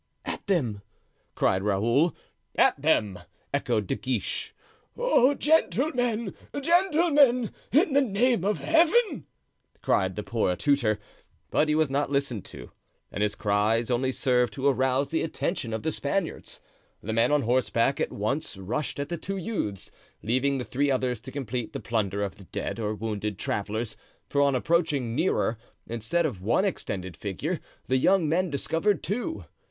[0.25, 0.81] "At them!"
[1.35, 2.15] cried Raoul.
[2.55, 3.19] "At them!"
[3.53, 4.55] echoed De Guiche.
[4.97, 5.35] "Oh!
[5.35, 6.33] gentlemen!
[6.59, 7.51] gentlemen!
[7.71, 9.27] in the name of Heaven!"
[9.83, 10.97] cried the poor tutor.
[11.51, 12.71] But he was not listened to,
[13.11, 16.61] and his cries only served to arouse the attention of the Spaniards.
[17.03, 19.91] The men on horseback at once rushed at the two youths,
[20.23, 23.95] leaving the three others to complete the plunder of the dead or wounded travelers;
[24.27, 29.45] for on approaching nearer, instead of one extended figure, the young men discovered two.